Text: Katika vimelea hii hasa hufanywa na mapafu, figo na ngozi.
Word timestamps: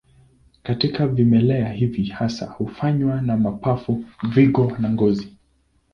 Katika 0.63 1.07
vimelea 1.07 1.73
hii 1.73 2.05
hasa 2.05 2.45
hufanywa 2.45 3.21
na 3.21 3.37
mapafu, 3.37 4.03
figo 4.33 4.77
na 4.79 4.89
ngozi. 4.89 5.37